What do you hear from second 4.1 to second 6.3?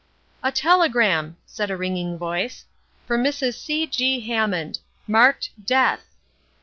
Hammond. Marked 'Death!'"